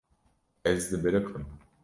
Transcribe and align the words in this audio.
Ez 0.71 0.81
dibiriqim. 0.91 1.45